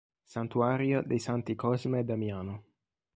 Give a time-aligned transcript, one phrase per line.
[0.23, 2.63] Santuario dei Santi Cosma e Damiano